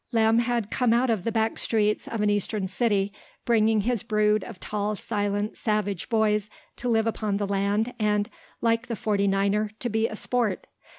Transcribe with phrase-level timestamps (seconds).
[0.11, 3.13] Lem had come out of the back streets of an eastern city,
[3.45, 8.27] bringing his brood of tall, silent, savage boys to live upon the land and,
[8.61, 10.65] like the forty niner, to be a sport.